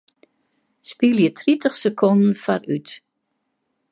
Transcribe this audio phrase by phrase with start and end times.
[0.91, 2.89] Spylje tritich sekonden foarút.